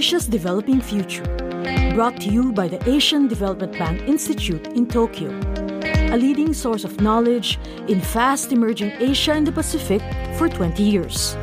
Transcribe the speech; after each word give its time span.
Developing 0.00 0.80
Future. 0.80 1.24
Brought 1.94 2.18
to 2.22 2.30
you 2.30 2.52
by 2.52 2.68
the 2.68 2.80
Asian 2.88 3.28
Development 3.28 3.70
Bank 3.72 4.00
Institute 4.08 4.66
in 4.68 4.86
Tokyo, 4.86 5.28
a 6.10 6.16
leading 6.16 6.54
source 6.54 6.84
of 6.84 7.02
knowledge 7.02 7.58
in 7.86 8.00
fast 8.00 8.50
emerging 8.50 8.92
Asia 8.92 9.32
and 9.32 9.46
the 9.46 9.52
Pacific 9.52 10.00
for 10.38 10.48
20 10.48 10.82
years. 10.82 11.36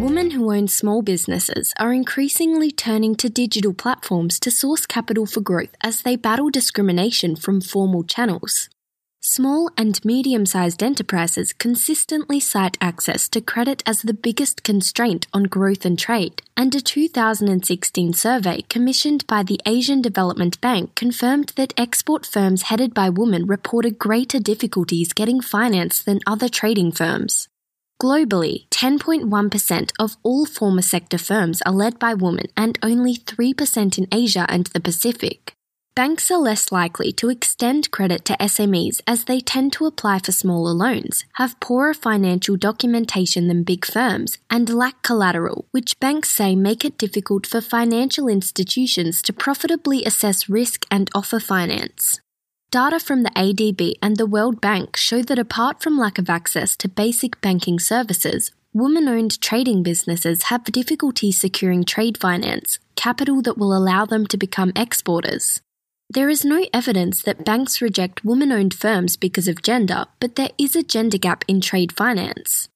Women 0.00 0.30
who 0.30 0.50
own 0.50 0.66
small 0.66 1.02
businesses 1.02 1.74
are 1.78 1.92
increasingly 1.92 2.70
turning 2.70 3.14
to 3.16 3.28
digital 3.28 3.74
platforms 3.74 4.40
to 4.40 4.50
source 4.50 4.86
capital 4.86 5.26
for 5.26 5.42
growth 5.42 5.74
as 5.82 6.00
they 6.00 6.16
battle 6.16 6.48
discrimination 6.48 7.36
from 7.36 7.60
formal 7.60 8.02
channels. 8.02 8.70
Small 9.28 9.70
and 9.76 10.02
medium 10.04 10.46
sized 10.46 10.84
enterprises 10.84 11.52
consistently 11.52 12.38
cite 12.38 12.78
access 12.80 13.28
to 13.30 13.40
credit 13.40 13.82
as 13.84 14.02
the 14.02 14.14
biggest 14.14 14.62
constraint 14.62 15.26
on 15.32 15.42
growth 15.56 15.84
and 15.84 15.98
trade, 15.98 16.42
and 16.56 16.72
a 16.76 16.80
2016 16.80 18.12
survey 18.12 18.62
commissioned 18.68 19.26
by 19.26 19.42
the 19.42 19.58
Asian 19.66 20.00
Development 20.00 20.60
Bank 20.60 20.94
confirmed 20.94 21.52
that 21.56 21.74
export 21.76 22.24
firms 22.24 22.62
headed 22.70 22.94
by 22.94 23.08
women 23.10 23.46
reported 23.46 23.98
greater 23.98 24.38
difficulties 24.38 25.12
getting 25.12 25.40
finance 25.40 26.00
than 26.00 26.20
other 26.24 26.48
trading 26.48 26.92
firms. 26.92 27.48
Globally, 28.00 28.68
10.1% 28.68 29.90
of 29.98 30.16
all 30.22 30.46
former 30.46 30.82
sector 30.82 31.18
firms 31.18 31.62
are 31.62 31.72
led 31.72 31.98
by 31.98 32.14
women 32.14 32.46
and 32.56 32.78
only 32.80 33.16
3% 33.16 33.98
in 33.98 34.06
Asia 34.12 34.46
and 34.48 34.66
the 34.66 34.78
Pacific. 34.78 35.55
Banks 35.96 36.30
are 36.30 36.36
less 36.36 36.70
likely 36.70 37.10
to 37.12 37.30
extend 37.30 37.90
credit 37.90 38.22
to 38.26 38.36
SMEs 38.36 39.00
as 39.06 39.24
they 39.24 39.40
tend 39.40 39.72
to 39.72 39.86
apply 39.86 40.18
for 40.18 40.30
smaller 40.30 40.72
loans, 40.72 41.24
have 41.36 41.58
poorer 41.58 41.94
financial 41.94 42.54
documentation 42.54 43.48
than 43.48 43.62
big 43.62 43.86
firms, 43.86 44.36
and 44.50 44.68
lack 44.68 45.00
collateral, 45.00 45.64
which 45.70 45.98
banks 45.98 46.28
say 46.28 46.54
make 46.54 46.84
it 46.84 46.98
difficult 46.98 47.46
for 47.46 47.62
financial 47.62 48.28
institutions 48.28 49.22
to 49.22 49.32
profitably 49.32 50.04
assess 50.04 50.50
risk 50.50 50.84
and 50.90 51.08
offer 51.14 51.40
finance. 51.40 52.20
Data 52.70 53.00
from 53.00 53.22
the 53.22 53.30
ADB 53.30 53.94
and 54.02 54.18
the 54.18 54.26
World 54.26 54.60
Bank 54.60 54.98
show 54.98 55.22
that 55.22 55.38
apart 55.38 55.82
from 55.82 55.96
lack 55.96 56.18
of 56.18 56.28
access 56.28 56.76
to 56.76 56.90
basic 56.90 57.40
banking 57.40 57.78
services, 57.78 58.52
women 58.74 59.08
owned 59.08 59.40
trading 59.40 59.82
businesses 59.82 60.42
have 60.50 60.64
difficulty 60.64 61.32
securing 61.32 61.86
trade 61.86 62.18
finance, 62.18 62.80
capital 62.96 63.40
that 63.40 63.56
will 63.56 63.74
allow 63.74 64.04
them 64.04 64.26
to 64.26 64.36
become 64.36 64.72
exporters. 64.76 65.62
There 66.08 66.30
is 66.30 66.44
no 66.44 66.64
evidence 66.72 67.20
that 67.22 67.44
banks 67.44 67.82
reject 67.82 68.24
woman 68.24 68.52
owned 68.52 68.74
firms 68.74 69.16
because 69.16 69.48
of 69.48 69.60
gender, 69.60 70.06
but 70.20 70.36
there 70.36 70.50
is 70.56 70.76
a 70.76 70.84
gender 70.84 71.18
gap 71.18 71.44
in 71.48 71.60
trade 71.60 71.90
finance. 71.90 72.68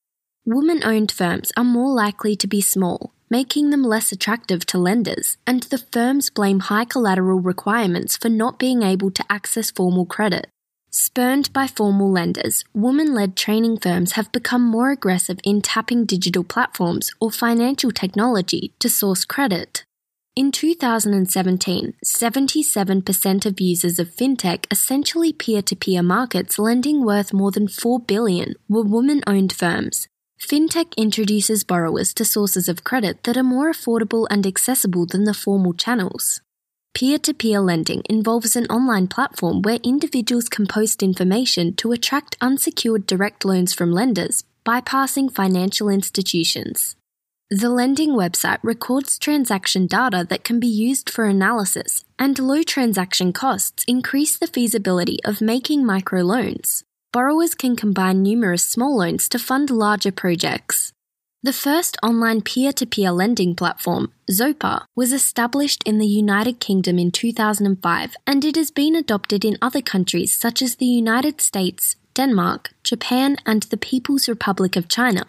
Woman 0.45 0.83
owned 0.83 1.13
firms 1.13 1.53
are 1.57 1.65
more 1.65 1.95
likely 1.95 2.35
to 2.35 2.49
be 2.49 2.61
small, 2.61 3.13
making 3.31 3.71
them 3.71 3.85
less 3.85 4.11
attractive 4.11 4.67
to 4.67 4.79
lenders, 4.79 5.37
and 5.47 5.63
the 5.65 5.79
firms 5.79 6.29
blame 6.29 6.59
high 6.59 6.85
collateral 6.85 7.39
requirements 7.39 8.17
for 8.17 8.29
not 8.29 8.59
being 8.59 8.83
able 8.83 9.13
to 9.13 9.25
access 9.31 9.71
formal 9.71 10.07
credit. 10.07 10.49
Spurned 10.91 11.53
by 11.53 11.69
formal 11.69 12.11
lenders, 12.11 12.65
woman 12.75 13.15
led 13.15 13.37
training 13.37 13.79
firms 13.79 14.13
have 14.13 14.33
become 14.33 14.63
more 14.63 14.91
aggressive 14.91 15.39
in 15.45 15.63
tapping 15.63 16.05
digital 16.05 16.43
platforms 16.43 17.13
or 17.21 17.31
financial 17.31 17.93
technology 17.93 18.73
to 18.81 18.89
source 18.89 19.25
credit. 19.25 19.85
In 20.37 20.53
2017, 20.53 21.95
77% 22.05 23.47
of 23.47 23.61
users 23.61 23.99
of 23.99 24.15
fintech, 24.15 24.65
essentially 24.71 25.33
peer-to-peer 25.33 26.05
markets 26.05 26.57
lending 26.57 27.05
worth 27.05 27.33
more 27.33 27.51
than 27.51 27.67
4 27.67 27.99
billion, 27.99 28.55
were 28.69 28.83
women-owned 28.83 29.53
firms. 29.53 30.07
Fintech 30.41 30.97
introduces 30.97 31.65
borrowers 31.65 32.15
to 32.15 32.25
sources 32.25 32.69
of 32.69 32.85
credit 32.85 33.25
that 33.25 33.37
are 33.37 33.43
more 33.43 33.73
affordable 33.73 34.29
and 34.31 34.47
accessible 34.47 35.05
than 35.05 35.25
the 35.25 35.35
formal 35.35 35.75
channels. 35.75 36.41
Peer 36.95 37.19
to 37.19 37.35
peer 37.35 37.61
lending 37.61 38.03
involves 38.09 38.55
an 38.55 38.67
online 38.67 39.09
platform 39.09 39.63
where 39.63 39.79
individuals 39.83 40.49
can 40.49 40.67
post 40.67 41.03
information 41.03 41.75
to 41.75 41.91
attract 41.91 42.37
unsecured 42.41 43.05
direct 43.05 43.45
loans 43.45 43.75
from 43.75 43.91
lenders, 43.91 44.45
bypassing 44.65 45.33
financial 45.35 45.89
institutions. 45.89 46.95
The 47.53 47.69
lending 47.69 48.11
website 48.11 48.61
records 48.63 49.19
transaction 49.19 49.89
data 49.89 50.25
that 50.31 50.45
can 50.45 50.61
be 50.61 50.69
used 50.69 51.11
for 51.11 51.25
analysis, 51.25 52.05
and 52.17 52.39
low 52.39 52.63
transaction 52.63 53.33
costs 53.33 53.83
increase 53.89 54.39
the 54.39 54.47
feasibility 54.47 55.19
of 55.25 55.41
making 55.41 55.83
microloans. 55.83 56.85
Borrowers 57.13 57.57
can 57.57 57.75
combine 57.75 58.23
numerous 58.23 58.65
small 58.65 58.99
loans 58.99 59.29
to 59.31 59.41
fund 59.41 59.69
larger 59.69 60.13
projects. 60.13 60.93
The 61.43 61.53
first 61.53 61.97
online 62.05 62.43
peer 62.43 62.73
to 62.73 62.87
peer 62.87 63.11
lending 63.11 63.57
platform, 63.57 64.13
Zopa, 64.31 64.85
was 64.95 65.13
established 65.13 65.83
in 65.85 65.99
the 65.99 66.07
United 66.07 66.61
Kingdom 66.61 67.01
in 67.01 67.11
2005 67.11 68.15
and 68.29 68.45
it 68.45 68.55
has 68.55 68.71
been 68.71 68.95
adopted 68.95 69.45
in 69.45 69.59
other 69.61 69.83
countries 69.83 70.33
such 70.33 70.63
as 70.63 70.77
the 70.77 70.87
United 70.87 71.41
States, 71.41 71.97
Denmark, 72.15 72.71
Japan, 72.85 73.39
and 73.45 73.65
the 73.65 73.77
People's 73.77 74.29
Republic 74.29 74.77
of 74.77 74.87
China. 74.87 75.25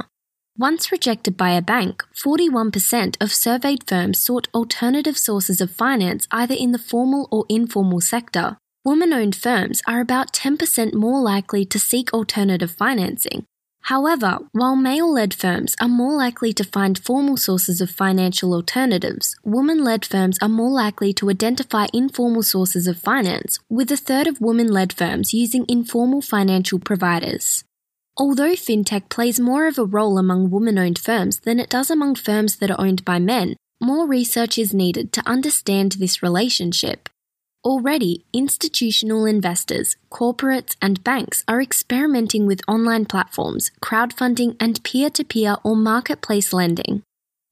Once 0.58 0.92
rejected 0.92 1.38
by 1.38 1.52
a 1.52 1.62
bank, 1.62 2.04
41% 2.14 3.16
of 3.22 3.32
surveyed 3.32 3.88
firms 3.88 4.22
sought 4.22 4.50
alternative 4.54 5.18
sources 5.18 5.62
of 5.62 5.72
finance 5.72 6.28
either 6.30 6.54
in 6.54 6.72
the 6.72 6.78
formal 6.78 7.28
or 7.32 7.46
informal 7.48 8.02
sector. 8.02 8.58
Woman 8.84 9.14
owned 9.14 9.36
firms 9.36 9.82
are 9.88 10.02
about 10.02 10.34
10% 10.34 10.94
more 10.94 11.22
likely 11.22 11.64
to 11.66 11.80
seek 11.80 12.14
alternative 12.14 12.72
financing. 12.72 13.46
However, 13.86 14.40
while 14.52 14.76
male 14.76 15.12
led 15.12 15.34
firms 15.34 15.76
are 15.82 15.88
more 15.88 16.16
likely 16.16 16.54
to 16.54 16.64
find 16.64 17.00
formal 17.00 17.38
sources 17.38 17.82
of 17.82 17.90
financial 17.90 18.54
alternatives, 18.54 19.36
woman 19.44 19.84
led 19.84 20.06
firms 20.06 20.38
are 20.42 20.50
more 20.50 20.70
likely 20.70 21.14
to 21.14 21.30
identify 21.30 21.88
informal 21.94 22.44
sources 22.44 22.88
of 22.88 23.00
finance, 23.00 23.60
with 23.70 23.92
a 23.92 23.98
third 23.98 24.28
of 24.28 24.42
woman 24.42 24.68
led 24.68 24.94
firms 24.94 25.34
using 25.34 25.66
informal 25.68 26.22
financial 26.22 26.78
providers. 26.78 27.64
Although 28.18 28.54
fintech 28.54 29.10
plays 29.10 29.40
more 29.40 29.68
of 29.68 29.78
a 29.78 29.86
role 29.86 30.18
among 30.18 30.50
woman 30.50 30.78
owned 30.78 31.00
firms 31.00 31.40
than 31.40 31.60
it 31.60 31.70
does 31.70 31.90
among 31.90 32.16
firms 32.16 32.58
that 32.58 32.70
are 32.70 32.82
owned 32.82 33.06
by 33.06 33.20
men, 33.20 33.56
more 33.82 34.06
research 34.06 34.58
is 34.58 34.74
needed 34.74 35.12
to 35.14 35.28
understand 35.28 35.94
this 35.94 36.22
relationship. 36.22 37.10
Already, 37.64 38.26
institutional 38.34 39.26
investors, 39.26 39.96
corporates, 40.12 40.76
and 40.82 41.04
banks 41.04 41.44
are 41.48 41.62
experimenting 41.62 42.48
with 42.48 42.62
online 42.68 43.06
platforms, 43.06 43.72
crowdfunding, 43.84 44.56
and 44.60 44.84
peer 44.84 45.10
to 45.12 45.24
peer 45.24 45.58
or 45.64 45.76
marketplace 45.76 46.54
lending. 46.54 47.04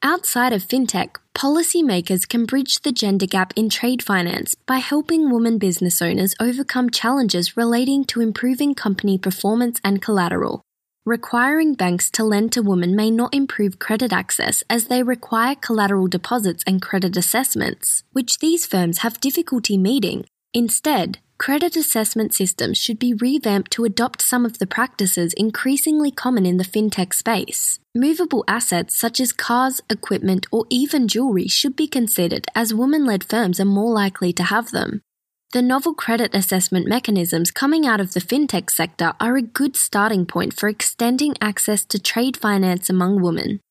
Outside 0.01 0.53
of 0.53 0.63
fintech, 0.63 1.17
policymakers 1.35 2.27
can 2.27 2.45
bridge 2.45 2.79
the 2.83 2.91
gender 2.93 3.25
gap 3.25 3.51
in 3.57 3.69
trade 3.69 4.01
finance 4.01 4.55
by 4.65 4.77
helping 4.77 5.29
women 5.29 5.57
business 5.57 6.01
owners 6.01 6.33
overcome 6.39 6.89
challenges 6.89 7.57
relating 7.57 8.05
to 8.05 8.21
improving 8.21 8.73
company 8.73 9.17
performance 9.17 9.81
and 9.83 10.01
collateral. 10.01 10.61
Requiring 11.05 11.73
banks 11.73 12.09
to 12.11 12.23
lend 12.23 12.53
to 12.53 12.61
women 12.61 12.95
may 12.95 13.11
not 13.11 13.35
improve 13.35 13.79
credit 13.79 14.13
access 14.13 14.63
as 14.69 14.85
they 14.85 15.03
require 15.03 15.55
collateral 15.55 16.07
deposits 16.07 16.63
and 16.65 16.81
credit 16.81 17.17
assessments, 17.17 18.03
which 18.13 18.39
these 18.39 18.65
firms 18.65 18.99
have 18.99 19.19
difficulty 19.19 19.77
meeting. 19.77 20.25
Instead, 20.53 21.19
credit 21.39 21.77
assessment 21.77 22.33
systems 22.33 22.77
should 22.77 22.99
be 22.99 23.13
revamped 23.13 23.71
to 23.71 23.85
adopt 23.85 24.21
some 24.21 24.45
of 24.45 24.59
the 24.59 24.67
practices 24.67 25.33
increasingly 25.33 26.11
common 26.11 26.45
in 26.45 26.57
the 26.57 26.65
fintech 26.65 27.13
space. 27.13 27.79
Movable 27.95 28.43
assets 28.47 28.95
such 28.95 29.19
as 29.19 29.31
cars, 29.31 29.81
equipment, 29.89 30.45
or 30.51 30.65
even 30.69 31.07
jewelry 31.07 31.47
should 31.47 31.75
be 31.75 31.87
considered 31.87 32.45
as 32.53 32.73
women 32.73 33.05
led 33.05 33.23
firms 33.23 33.59
are 33.59 33.65
more 33.65 33.91
likely 33.91 34.33
to 34.33 34.43
have 34.43 34.71
them. 34.71 35.01
The 35.53 35.61
novel 35.63 35.95
credit 35.95 36.35
assessment 36.35 36.87
mechanisms 36.87 37.49
coming 37.49 37.87
out 37.87 38.01
of 38.01 38.13
the 38.13 38.19
fintech 38.19 38.69
sector 38.69 39.13
are 39.19 39.37
a 39.37 39.41
good 39.41 39.75
starting 39.75 40.25
point 40.25 40.53
for 40.53 40.69
extending 40.69 41.35
access 41.41 41.83
to 41.85 41.97
trade 41.97 42.37
finance 42.37 42.89
among 42.89 43.21
women. 43.21 43.61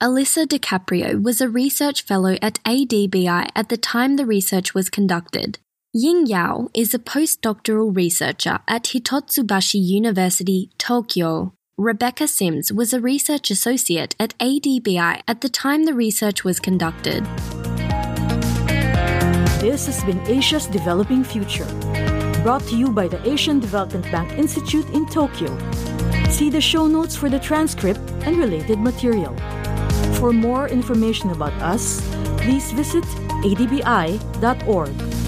Alisa 0.00 0.46
DiCaprio 0.46 1.22
was 1.22 1.42
a 1.42 1.48
research 1.48 2.02
fellow 2.02 2.36
at 2.40 2.62
ADBI 2.64 3.50
at 3.54 3.68
the 3.68 3.76
time 3.76 4.16
the 4.16 4.24
research 4.24 4.74
was 4.74 4.88
conducted. 4.88 5.58
Ying 5.92 6.26
Yao 6.26 6.68
is 6.72 6.94
a 6.94 7.00
postdoctoral 7.00 7.96
researcher 7.96 8.60
at 8.68 8.84
Hitotsubashi 8.84 9.84
University, 9.84 10.70
Tokyo. 10.78 11.52
Rebecca 11.76 12.28
Sims 12.28 12.72
was 12.72 12.92
a 12.92 13.00
research 13.00 13.50
associate 13.50 14.14
at 14.20 14.38
ADBI 14.38 15.22
at 15.26 15.40
the 15.40 15.48
time 15.48 15.86
the 15.86 15.92
research 15.92 16.44
was 16.44 16.60
conducted. 16.60 17.24
This 19.58 19.86
has 19.86 20.04
been 20.04 20.20
Asia's 20.28 20.68
Developing 20.68 21.24
Future, 21.24 21.66
brought 22.44 22.62
to 22.68 22.76
you 22.76 22.92
by 22.92 23.08
the 23.08 23.20
Asian 23.28 23.58
Development 23.58 24.04
Bank 24.12 24.38
Institute 24.38 24.88
in 24.90 25.06
Tokyo. 25.06 25.58
See 26.28 26.50
the 26.50 26.60
show 26.60 26.86
notes 26.86 27.16
for 27.16 27.28
the 27.28 27.40
transcript 27.40 27.98
and 28.22 28.36
related 28.36 28.78
material. 28.78 29.34
For 30.20 30.32
more 30.32 30.68
information 30.68 31.30
about 31.30 31.54
us, 31.54 32.00
please 32.36 32.70
visit 32.70 33.02
adbi.org. 33.42 35.19